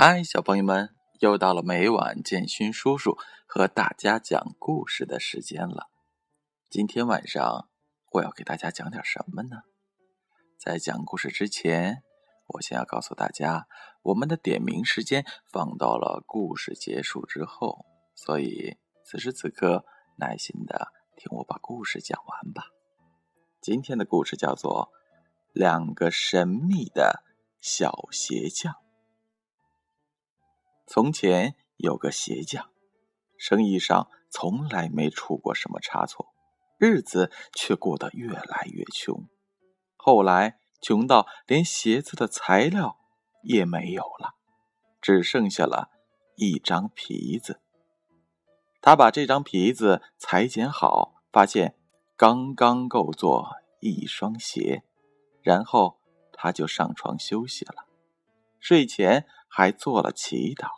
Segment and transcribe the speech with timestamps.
[0.00, 3.18] 嗨，小朋友们，又到了每晚建勋叔叔
[3.48, 5.88] 和大家讲故事的时间了。
[6.70, 7.68] 今天晚上
[8.12, 9.56] 我要给大家讲点什么呢？
[10.56, 12.04] 在讲故事之前，
[12.46, 13.66] 我先要告诉大家，
[14.02, 19.84] 我们的点名时间放到了故事结束之后，所以此时此刻
[20.16, 22.66] 耐心的听我把故事讲完吧。
[23.60, 24.92] 今天的故事叫做
[25.52, 27.24] 《两个神秘的
[27.60, 28.72] 小鞋匠》。
[30.90, 32.70] 从前有个鞋匠，
[33.36, 36.32] 生意上从来没出过什么差错，
[36.78, 39.28] 日子却过得越来越穷。
[39.96, 42.96] 后来穷到连鞋子的材料
[43.42, 44.36] 也没有了，
[45.02, 45.90] 只剩下了
[46.36, 47.60] 一张皮子。
[48.80, 51.76] 他把这张皮子裁剪好，发现
[52.16, 53.46] 刚刚够做
[53.80, 54.84] 一双鞋，
[55.42, 56.00] 然后
[56.32, 57.84] 他就上床休息了。
[58.58, 60.77] 睡前还做了祈祷。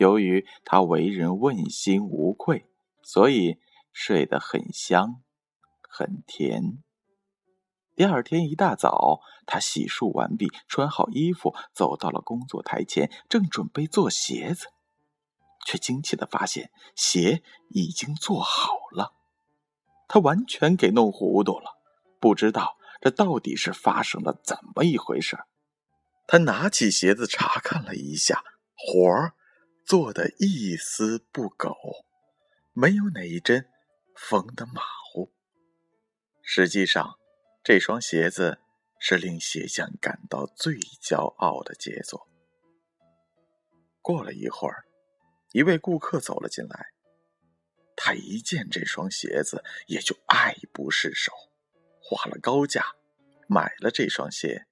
[0.00, 2.64] 由于他为人问心无愧，
[3.02, 3.58] 所以
[3.92, 5.20] 睡得很香，
[5.86, 6.82] 很甜。
[7.94, 14.68] 第二天一大早，他洗漱完毕，穿好衣服，走到了工作台前，正准备做鞋子，
[15.66, 19.12] 却惊奇的发现鞋已经做好了。
[20.08, 21.76] 他完全给弄糊涂了，
[22.18, 25.38] 不知道这到底是发生了怎么一回事。
[26.26, 28.42] 他拿起鞋子查看了一下，
[28.74, 29.34] 活儿。
[29.90, 31.74] 做的一丝不苟，
[32.72, 33.68] 没有哪一针
[34.14, 35.32] 缝的马虎。
[36.42, 37.18] 实际上，
[37.64, 38.60] 这双鞋子
[39.00, 42.28] 是令鞋匠感到最骄傲的杰作。
[44.00, 44.84] 过了一会儿，
[45.50, 46.90] 一位顾客走了进来，
[47.96, 51.32] 他一见这双鞋子，也就爱不释手，
[52.00, 52.94] 花了高价
[53.48, 54.68] 买了这双鞋。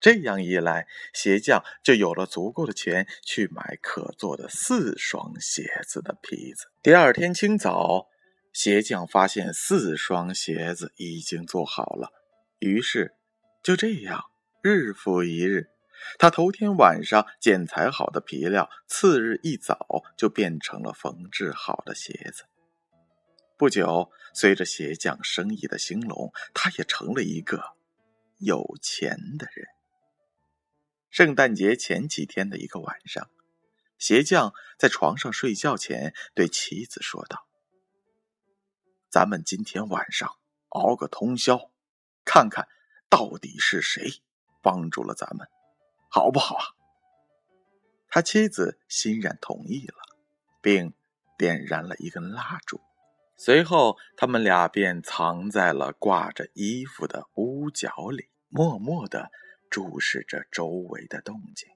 [0.00, 6.66] 这样一来，鞋匠就有了足够的钱去买可做的四双鞋子的皮子。
[6.82, 8.06] 第二天清早，
[8.52, 12.12] 鞋匠发现四双鞋子已经做好了，
[12.60, 13.14] 于是
[13.62, 14.24] 就这样
[14.62, 15.68] 日复一日，
[16.18, 22.44] 他头天晚上剪裁好的皮料，次日一早就变成了缝制好的鞋子。
[23.56, 27.60] 不久，随着鞋匠生意的兴隆，他也成了一个
[28.38, 29.66] 有钱的人。
[31.18, 33.28] 圣诞节前几天的一个晚上，
[33.98, 37.44] 鞋匠在床上睡觉前对妻子说道
[39.10, 40.36] ：“咱们今天晚上
[40.68, 41.72] 熬个通宵，
[42.24, 42.68] 看看
[43.10, 44.22] 到底是谁
[44.62, 45.48] 帮助了咱们，
[46.08, 46.64] 好不好啊？”
[48.08, 49.96] 他妻子欣然同意了，
[50.62, 50.94] 并
[51.36, 52.80] 点燃了一根蜡烛。
[53.36, 59.32] 随后，他们俩便藏在了挂着衣服的屋角里，默默的。
[59.70, 61.68] 注视着周围的动静。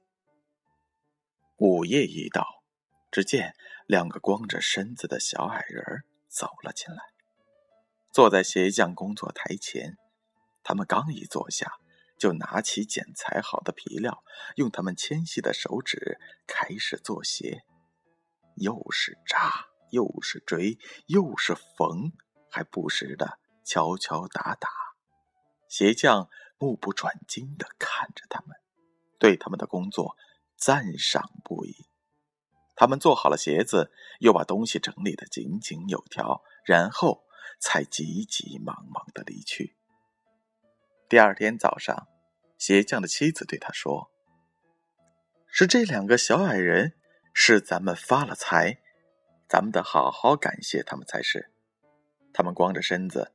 [1.59, 2.63] 午夜一到，
[3.11, 3.55] 只见
[3.87, 7.03] 两个光着身子的小矮人走了进来，
[8.11, 9.97] 坐在鞋匠工作台前。
[10.65, 11.73] 他们刚一坐下，
[12.19, 14.25] 就拿起剪裁好的皮料，
[14.57, 17.63] 用他们纤细的手指开始做鞋，
[18.57, 22.13] 又是扎，又是锥，又是缝，
[22.51, 24.69] 还不时的敲敲打打。
[25.69, 26.29] 鞋匠。
[26.63, 28.57] 目不转睛的看着他们，
[29.19, 30.17] 对他们的工作
[30.57, 31.89] 赞赏不已。
[32.77, 33.91] 他们做好了鞋子，
[34.21, 37.25] 又把东西整理的井井有条，然后
[37.61, 39.77] 才急急忙忙的离去。
[41.09, 42.07] 第二天早上，
[42.57, 44.13] 鞋匠的妻子对他说
[45.51, 46.95] ：“是这两个小矮人
[47.35, 48.79] 使咱们发了财，
[49.49, 51.51] 咱们得好好感谢他们才是。
[52.33, 53.33] 他们光着身子，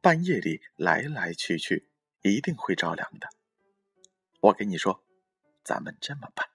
[0.00, 1.88] 半夜里来来去去。”
[2.22, 3.28] 一定会着凉的。
[4.40, 5.04] 我跟你说，
[5.64, 6.48] 咱们这么办，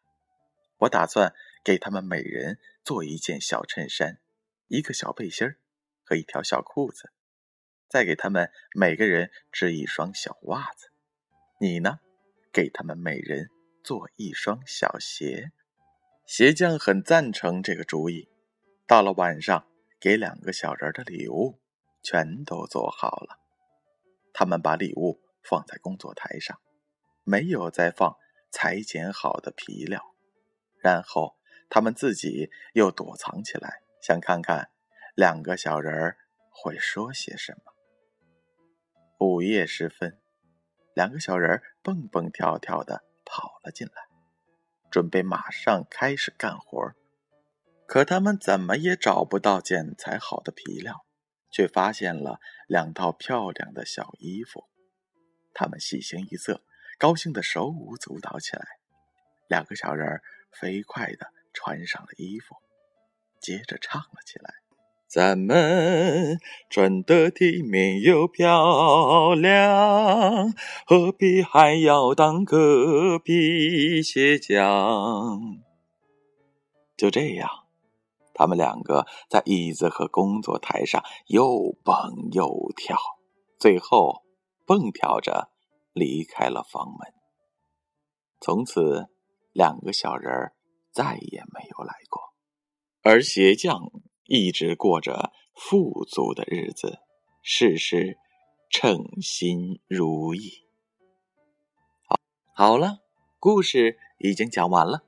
[0.79, 1.33] 我打算
[1.63, 4.19] 给他们每人做一件小衬衫、
[4.68, 5.56] 一个小背心
[6.03, 7.12] 和一条小裤子，
[7.88, 10.89] 再给他们每个人织一双小袜子。
[11.59, 12.00] 你呢，
[12.51, 13.50] 给他们每人
[13.83, 15.51] 做一双小鞋。
[16.25, 18.30] 鞋匠很赞成这个主意。
[18.86, 19.68] 到了晚上，
[20.00, 21.59] 给两个小人的礼物
[22.03, 23.39] 全都做好了。
[24.33, 25.21] 他们把礼物。
[25.47, 26.59] 放在工作台上，
[27.23, 28.17] 没有再放
[28.51, 30.03] 裁剪好的皮料。
[30.79, 31.38] 然后
[31.69, 34.69] 他们自己又躲藏起来，想看看
[35.15, 36.17] 两个小人儿
[36.49, 37.73] 会说些什么。
[39.19, 40.19] 午夜时分，
[40.94, 43.93] 两个小人儿蹦蹦跳跳的跑了进来，
[44.91, 46.93] 准备马上开始干活。
[47.88, 51.05] 可他们怎么也找不到剪裁好的皮料，
[51.50, 54.67] 却发现了两套漂亮的小衣服。
[55.59, 56.62] 他们喜形于色，
[57.00, 58.63] 高兴的手舞足蹈起来。
[59.48, 60.21] 两个小人
[60.51, 62.56] 飞快的穿上了衣服，
[63.42, 64.54] 接着唱了起来
[65.09, 66.38] ：“咱们
[66.69, 70.54] 穿得体面又漂亮，
[70.86, 75.57] 何必还要当个皮鞋匠？”
[76.95, 77.50] 就这样，
[78.36, 82.95] 他们两个在椅子和工作台上又蹦又跳，
[83.57, 84.21] 最后
[84.67, 85.49] 蹦跳着
[85.93, 87.13] 离开了房门。
[88.41, 89.07] 从此，
[89.53, 90.53] 两个小人儿
[90.91, 92.21] 再也没有来过，
[93.01, 93.89] 而鞋匠
[94.25, 96.99] 一直过着富足的日子，
[97.41, 98.17] 事事
[98.69, 100.67] 称心如意。
[102.05, 102.19] 好，
[102.53, 102.99] 好了，
[103.39, 105.05] 故事已经讲完了。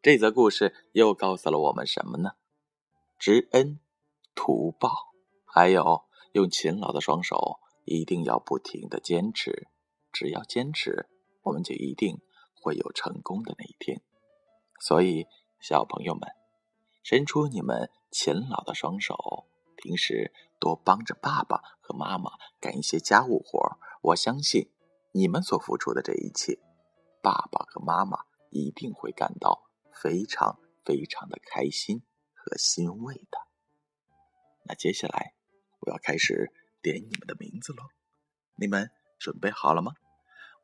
[0.00, 2.30] 这则故事又告诉了我们什么呢？
[3.18, 3.80] 知恩
[4.34, 4.90] 图报，
[5.44, 9.68] 还有用勤劳的双手，一定要不停的坚持。
[10.12, 11.08] 只要坚持，
[11.42, 12.20] 我们就一定
[12.54, 14.02] 会有成功的那一天。
[14.80, 15.26] 所以，
[15.60, 16.28] 小朋友们，
[17.02, 19.46] 伸出你们勤劳的双手，
[19.76, 24.70] 平时多帮着爸爸和妈妈干一些家务活儿我相信，
[25.12, 26.58] 你们所付出的这一切，
[27.22, 28.18] 爸爸和妈妈
[28.50, 29.68] 一定会感到。
[29.94, 32.02] 非常非常的开心
[32.34, 33.38] 和欣慰的。
[34.64, 35.34] 那接下来
[35.80, 36.50] 我要开始
[36.82, 37.84] 点你们的名字喽，
[38.56, 39.92] 你们准备好了吗？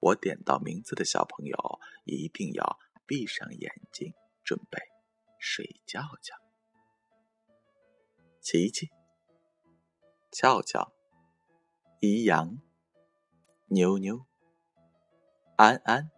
[0.01, 4.13] 我点到名字的小朋友一定要闭上眼睛，
[4.45, 4.79] 准备
[5.39, 6.35] 睡觉觉。
[8.41, 8.91] 琪琪、
[10.31, 10.93] 俏俏、
[12.01, 12.59] 怡阳、
[13.67, 14.27] 妞妞、
[15.57, 16.11] 安安、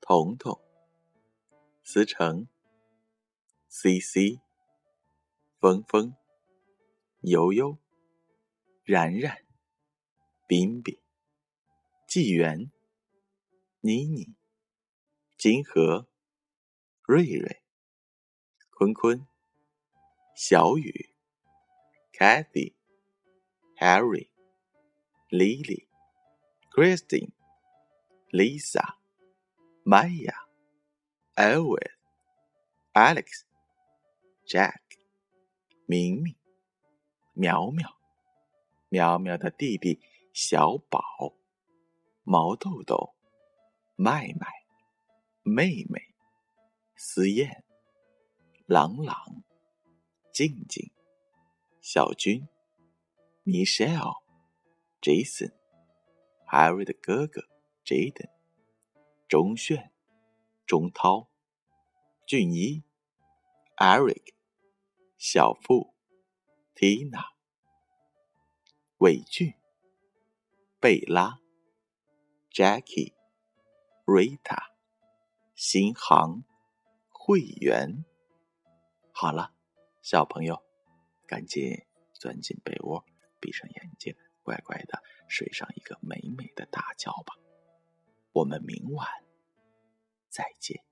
[0.00, 0.60] 彤彤。
[1.82, 2.46] 思成、
[3.68, 4.40] C C、
[5.58, 6.14] 峰峰、
[7.22, 7.78] 悠悠、
[8.90, 9.38] 然然、
[10.48, 10.98] 彬彬、
[12.08, 12.72] 纪元、
[13.82, 14.34] 妮妮、
[15.38, 16.08] 金河、
[17.04, 17.62] 瑞瑞、
[18.72, 19.24] 坤坤、
[20.34, 21.14] 小雨、
[22.12, 22.74] Cathy、
[23.78, 24.28] Harry、
[25.30, 25.86] Lily、
[26.72, 27.30] Christine、
[28.32, 28.96] Lisa、
[29.84, 30.34] Maya、
[31.36, 31.92] Elvis、
[32.92, 33.44] Alex、
[34.48, 34.80] Jack、
[35.86, 36.34] 明明、
[37.34, 37.99] 苗苗、
[38.90, 39.98] 苗苗的弟弟
[40.34, 41.00] 小宝、
[42.22, 43.14] 毛豆豆、
[43.96, 44.46] 麦麦、
[45.42, 46.00] 妹妹、
[46.94, 47.64] 思燕、
[48.66, 49.16] 朗朗、
[50.34, 50.92] 静静、
[51.80, 52.46] 小军、
[53.44, 54.22] Michelle、
[55.00, 55.54] Jason、
[56.46, 57.42] Harry 的哥哥
[57.84, 58.28] Jaden、
[59.26, 59.90] 钟炫、
[60.66, 61.30] 钟涛。
[62.30, 62.84] 俊一、
[63.76, 64.34] Eric、
[65.18, 65.96] 小富、
[66.76, 67.24] Tina、
[69.00, 69.54] 伟俊、
[70.78, 71.40] 贝拉、
[72.50, 73.14] Jackie、
[74.04, 74.74] Rita、
[75.54, 76.44] 新航、
[77.08, 78.04] 会员。
[79.10, 79.54] 好了，
[80.02, 80.62] 小朋友，
[81.26, 83.02] 赶紧钻进被窝，
[83.40, 87.38] 闭上眼睛，乖乖的睡上一个美美的大觉吧。
[88.32, 89.08] 我们明晚
[90.28, 90.89] 再见。